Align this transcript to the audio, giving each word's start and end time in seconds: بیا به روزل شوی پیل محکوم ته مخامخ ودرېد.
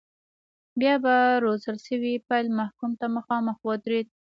بیا 0.79 0.95
به 1.03 1.15
روزل 1.43 1.75
شوی 1.85 2.13
پیل 2.27 2.47
محکوم 2.59 2.91
ته 2.99 3.05
مخامخ 3.17 3.57
ودرېد. 3.67 4.07